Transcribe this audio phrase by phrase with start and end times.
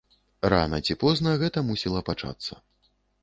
[0.53, 2.53] Рана ці позна гэта мусіла пачацца.